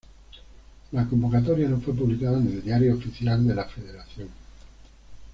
[0.93, 4.29] La convocatoria no fue publicada en el Diario Oficial de la Federación.